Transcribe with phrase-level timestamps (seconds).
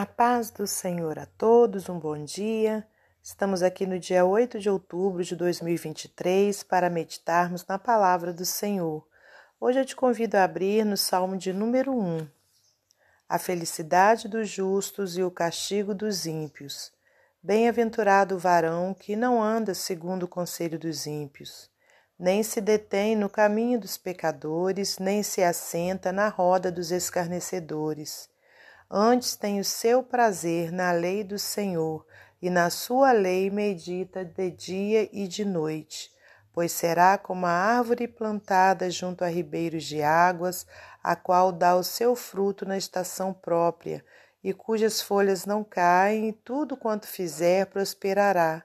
[0.00, 2.86] A paz do Senhor a todos, um bom dia.
[3.20, 9.04] Estamos aqui no dia 8 de outubro de 2023 para meditarmos na palavra do Senhor.
[9.60, 12.28] Hoje eu te convido a abrir no Salmo de número 1.
[13.28, 16.92] A felicidade dos justos e o castigo dos ímpios.
[17.42, 21.68] Bem-aventurado o varão que não anda segundo o conselho dos ímpios,
[22.16, 28.30] nem se detém no caminho dos pecadores, nem se assenta na roda dos escarnecedores
[28.90, 32.06] Antes tem o seu prazer na lei do Senhor,
[32.40, 36.10] e na sua lei medita de dia e de noite.
[36.54, 40.66] Pois será como a árvore plantada junto a ribeiros de águas,
[41.04, 44.02] a qual dá o seu fruto na estação própria,
[44.42, 48.64] e cujas folhas não caem, e tudo quanto fizer prosperará.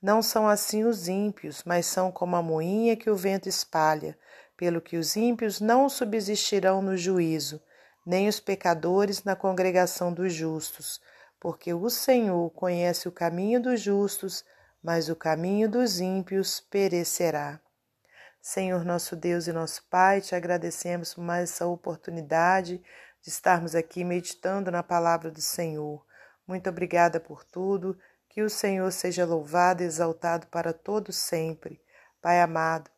[0.00, 4.16] Não são assim os ímpios, mas são como a moinha que o vento espalha,
[4.56, 7.60] pelo que os ímpios não subsistirão no juízo
[8.06, 11.00] nem os pecadores na congregação dos justos,
[11.40, 14.44] porque o Senhor conhece o caminho dos justos,
[14.80, 17.60] mas o caminho dos ímpios perecerá.
[18.40, 22.80] Senhor nosso Deus e nosso Pai, te agradecemos por mais essa oportunidade
[23.20, 26.06] de estarmos aqui meditando na palavra do Senhor.
[26.46, 27.98] Muito obrigada por tudo.
[28.28, 31.80] Que o Senhor seja louvado e exaltado para todo sempre.
[32.20, 32.90] Pai amado,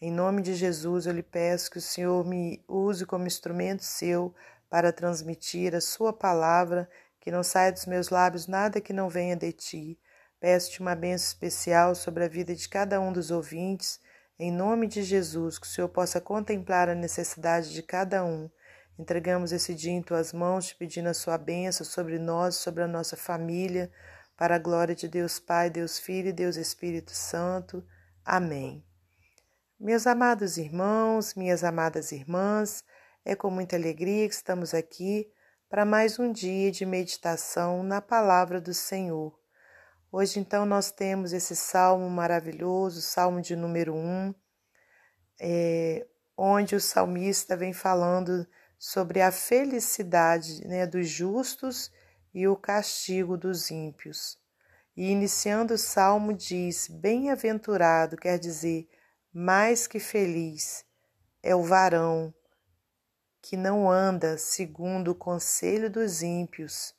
[0.00, 4.34] em nome de Jesus eu lhe peço que o Senhor me use como instrumento seu
[4.74, 9.36] para transmitir a Sua palavra, que não saia dos meus lábios nada que não venha
[9.36, 10.00] de Ti.
[10.40, 14.00] Peço-te uma bênção especial sobre a vida de cada um dos ouvintes,
[14.36, 18.50] em nome de Jesus, que o Senhor possa contemplar a necessidade de cada um.
[18.98, 22.88] Entregamos esse dia em tuas mãos, te pedindo a sua bênção sobre nós, sobre a
[22.88, 23.92] nossa família,
[24.36, 27.86] para a glória de Deus Pai, Deus Filho e Deus Espírito Santo.
[28.24, 28.84] Amém.
[29.78, 32.82] Meus amados irmãos, minhas amadas irmãs,
[33.24, 35.32] é com muita alegria que estamos aqui
[35.66, 39.34] para mais um dia de meditação na palavra do Senhor.
[40.12, 44.34] Hoje, então, nós temos esse salmo maravilhoso, salmo de número 1,
[45.40, 48.46] é, onde o salmista vem falando
[48.78, 51.90] sobre a felicidade né, dos justos
[52.34, 54.38] e o castigo dos ímpios.
[54.94, 58.86] E iniciando o salmo diz: Bem-aventurado, quer dizer,
[59.32, 60.84] mais que feliz,
[61.42, 62.32] é o varão
[63.44, 66.94] que não anda segundo o conselho dos ímpios,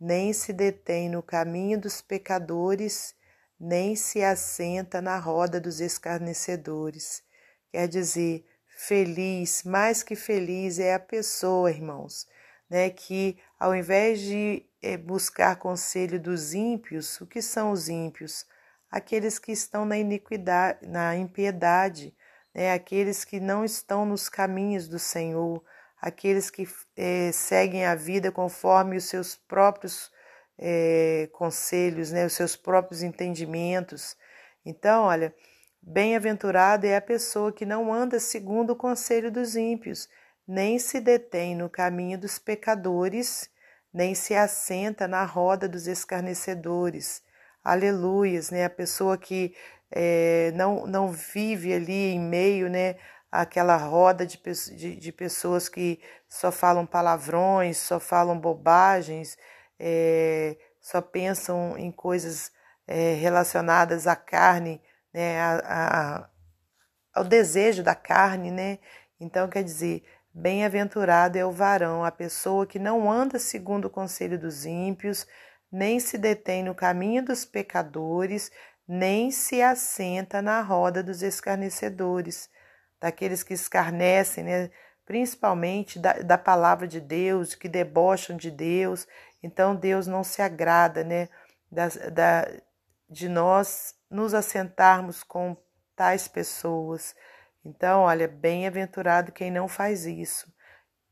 [0.00, 3.14] nem se detém no caminho dos pecadores,
[3.60, 7.22] nem se assenta na roda dos escarnecedores.
[7.70, 12.26] Quer dizer, feliz, mais que feliz é a pessoa, irmãos,
[12.70, 18.46] né, que ao invés de é, buscar conselho dos ímpios, o que são os ímpios?
[18.90, 22.16] Aqueles que estão na iniquidade, na impiedade,
[22.54, 25.62] né, aqueles que não estão nos caminhos do Senhor,
[26.00, 26.66] aqueles que
[26.96, 30.10] é, seguem a vida conforme os seus próprios
[30.58, 34.16] é, conselhos, né, os seus próprios entendimentos.
[34.64, 35.34] Então, olha,
[35.82, 40.08] bem-aventurada é a pessoa que não anda segundo o conselho dos ímpios,
[40.46, 43.48] nem se detém no caminho dos pecadores,
[43.92, 47.22] nem se assenta na roda dos escarnecedores.
[47.62, 48.64] Aleluias, né?
[48.64, 49.54] A pessoa que
[49.90, 52.96] é, não, não vive ali em meio, né?
[53.30, 54.40] Aquela roda de,
[54.76, 59.38] de, de, pessoas que só falam palavrões, só falam bobagens,
[59.78, 62.50] é, só pensam em coisas
[62.86, 64.82] é, relacionadas à carne,
[65.12, 66.28] né, a, a,
[67.14, 68.78] ao desejo da carne, né?
[69.20, 70.02] Então, quer dizer,
[70.34, 75.26] bem-aventurado é o varão, a pessoa que não anda segundo o conselho dos ímpios,
[75.70, 78.50] nem se detém no caminho dos pecadores,
[78.88, 82.48] nem se assenta na roda dos escarnecedores
[83.00, 84.70] daqueles que escarnecem, né?
[85.04, 89.08] principalmente da, da palavra de Deus, que debocham de Deus.
[89.42, 91.28] Então Deus não se agrada né?
[91.70, 92.48] da, da,
[93.08, 95.56] de nós nos assentarmos com
[95.96, 97.14] tais pessoas.
[97.64, 100.52] Então, olha, bem-aventurado quem não faz isso.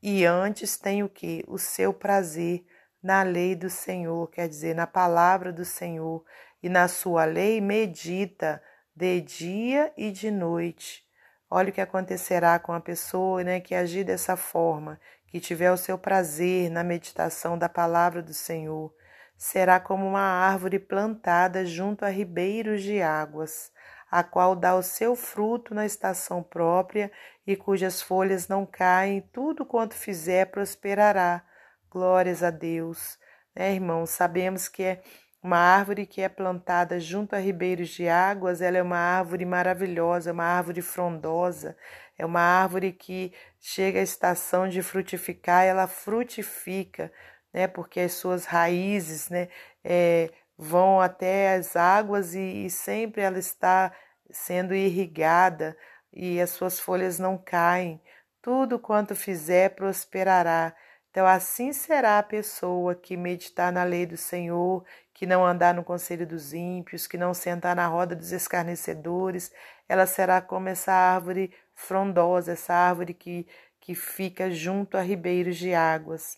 [0.01, 1.43] E antes tem o que?
[1.47, 2.65] O seu prazer
[3.01, 6.23] na lei do Senhor, quer dizer, na palavra do Senhor,
[6.61, 8.61] e na sua lei medita
[8.95, 11.07] de dia e de noite.
[11.49, 15.77] Olha o que acontecerá com a pessoa né, que agir dessa forma, que tiver o
[15.77, 18.93] seu prazer na meditação da palavra do Senhor.
[19.35, 23.71] Será como uma árvore plantada junto a ribeiros de águas,
[24.11, 27.11] a qual dá o seu fruto na estação própria
[27.47, 31.43] e cujas folhas não caem, tudo quanto fizer prosperará.
[31.89, 33.17] Glórias a Deus.
[33.55, 34.11] Né, irmãos?
[34.11, 35.01] Sabemos que é
[35.41, 40.33] uma árvore que é plantada junto a ribeiros de águas, ela é uma árvore maravilhosa,
[40.33, 41.77] uma árvore frondosa,
[42.17, 47.11] é uma árvore que chega à estação de frutificar, ela frutifica,
[47.53, 47.67] né?
[47.67, 49.47] Porque as suas raízes, né?
[49.83, 53.93] É, vão até as águas e, e sempre ela está
[54.29, 55.77] sendo irrigada
[56.11, 58.01] e as suas folhas não caem.
[58.41, 60.75] Tudo quanto fizer prosperará.
[61.09, 64.85] Então, assim será a pessoa que meditar na lei do Senhor,
[65.19, 69.51] que não andar no conselho dos ímpios, que não sentar na roda dos escarnecedores.
[69.85, 73.45] Ela será como essa árvore frondosa, essa árvore que,
[73.81, 76.37] que fica junto a ribeiros de águas.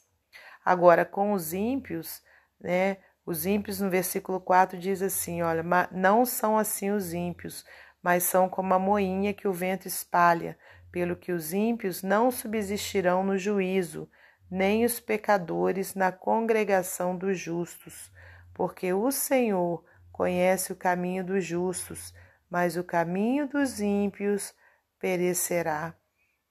[0.65, 2.23] Agora, com os ímpios,
[2.59, 2.97] né?
[3.23, 7.63] Os ímpios, no versículo 4, diz assim: Olha, não são assim os ímpios,
[8.01, 10.57] mas são como a moinha que o vento espalha,
[10.91, 14.09] pelo que os ímpios não subsistirão no juízo,
[14.49, 18.11] nem os pecadores na congregação dos justos,
[18.53, 22.13] porque o Senhor conhece o caminho dos justos,
[22.49, 24.53] mas o caminho dos ímpios
[24.99, 25.95] perecerá.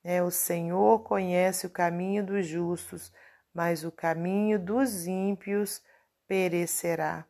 [0.02, 3.12] É, o Senhor conhece o caminho dos justos,
[3.52, 5.82] mas o caminho dos ímpios
[6.26, 7.26] perecerá.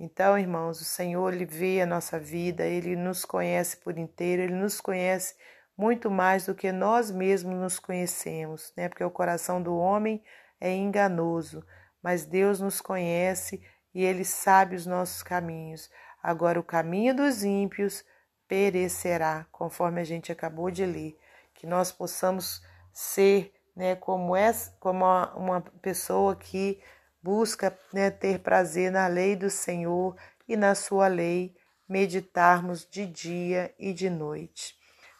[0.00, 4.54] Então, irmãos, o Senhor ele vê a nossa vida, ele nos conhece por inteiro, ele
[4.54, 5.34] nos conhece
[5.76, 8.88] muito mais do que nós mesmos nos conhecemos, né?
[8.88, 10.22] Porque o coração do homem
[10.60, 11.64] é enganoso,
[12.02, 13.62] mas Deus nos conhece
[13.98, 15.90] e ele sabe os nossos caminhos.
[16.22, 18.04] Agora, o caminho dos ímpios
[18.46, 21.18] perecerá, conforme a gente acabou de ler.
[21.52, 22.62] Que nós possamos
[22.92, 25.04] ser né, como, é, como
[25.34, 26.80] uma pessoa que
[27.20, 30.16] busca né, ter prazer na lei do Senhor
[30.46, 31.56] e na sua lei,
[31.88, 34.76] meditarmos de dia e de noite.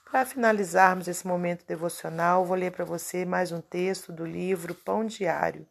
[0.09, 5.05] Para finalizarmos esse momento devocional, vou ler para você mais um texto do livro Pão
[5.05, 5.67] Diário,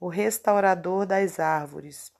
[0.00, 2.10] O Restaurador das Árvores.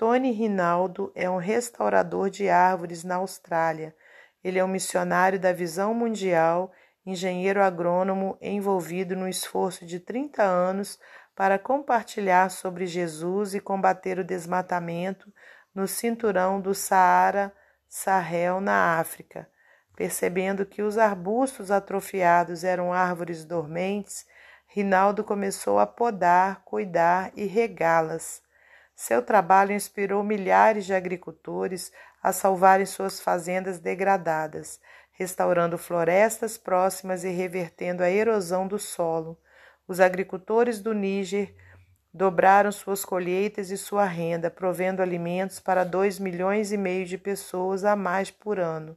[0.00, 3.94] Tony Rinaldo é um restaurador de árvores na Austrália.
[4.42, 6.72] Ele é um missionário da visão mundial,
[7.04, 10.98] engenheiro agrônomo envolvido no esforço de 30 anos
[11.36, 15.30] para compartilhar sobre Jesus e combater o desmatamento
[15.74, 17.52] no cinturão do Saara
[17.86, 19.46] Sahel na África.
[19.94, 24.24] Percebendo que os arbustos atrofiados eram árvores dormentes,
[24.66, 28.40] Rinaldo começou a podar, cuidar e regá-las.
[29.02, 31.90] Seu trabalho inspirou milhares de agricultores
[32.22, 34.78] a salvarem suas fazendas degradadas,
[35.12, 39.40] restaurando florestas próximas e revertendo a erosão do solo.
[39.88, 41.54] Os agricultores do Níger
[42.12, 47.86] dobraram suas colheitas e sua renda, provendo alimentos para dois milhões e meio de pessoas
[47.86, 48.94] a mais por ano.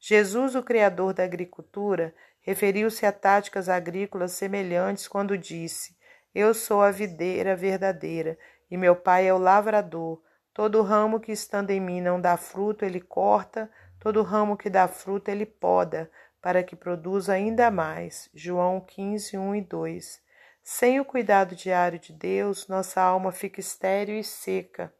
[0.00, 5.96] Jesus, o Criador da agricultura, referiu-se a táticas agrícolas semelhantes quando disse:
[6.34, 8.36] Eu sou a videira verdadeira
[8.70, 10.20] e meu pai é o lavrador.
[10.52, 13.70] Todo ramo que estando em mim não dá fruto, ele corta,
[14.00, 16.10] todo ramo que dá fruto, ele poda,
[16.40, 18.28] para que produza ainda mais.
[18.34, 20.22] João 15, 1 e 2.
[20.62, 24.92] Sem o cuidado diário de Deus, nossa alma fica estéril e seca.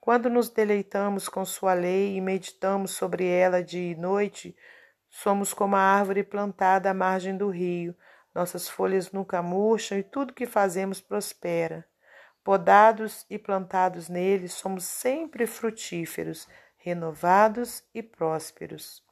[0.00, 4.56] Quando nos deleitamos com Sua lei e meditamos sobre ela dia e noite,
[5.08, 7.94] somos como a árvore plantada à margem do rio.
[8.34, 11.86] Nossas folhas nunca murcham e tudo que fazemos prospera.
[12.46, 16.46] Podados e plantados nele, somos sempre frutíferos,
[16.76, 19.02] renovados e prósperos.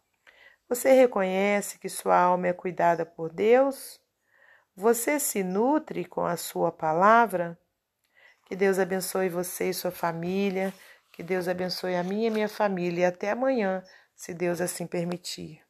[0.68, 4.00] Você reconhece que sua alma é cuidada por Deus?
[4.76, 7.58] Você se nutre com a sua palavra?
[8.46, 10.72] Que Deus abençoe você e sua família.
[11.10, 13.00] Que Deus abençoe a minha e minha família.
[13.02, 13.82] E até amanhã,
[14.14, 15.63] se Deus assim permitir.